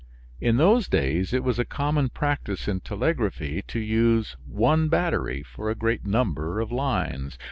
In 0.39 0.57
those 0.57 0.87
days 0.87 1.31
it 1.31 1.43
was 1.43 1.59
a 1.59 1.63
common 1.63 2.09
practice 2.09 2.67
in 2.67 2.79
telegraphy 2.79 3.61
to 3.67 3.79
use 3.79 4.35
one 4.47 4.89
battery 4.89 5.43
for 5.43 5.69
a 5.69 5.75
great 5.75 6.07
number 6.07 6.59
of 6.59 6.71
lines. 6.71 7.37